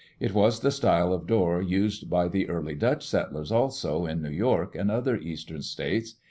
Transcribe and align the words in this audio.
It 0.19 0.33
was 0.33 0.61
the 0.61 0.71
style 0.71 1.13
of 1.13 1.27
door 1.27 1.61
used 1.61 2.09
by 2.09 2.27
the 2.27 2.49
early 2.49 2.73
Dutch 2.73 3.07
settlers 3.07 3.51
also, 3.51 4.07
in 4.07 4.23
New 4.23 4.31
York 4.31 4.73
and 4.75 4.89
other 4.89 5.15
eastern 5.15 5.61
states. 5.61 6.15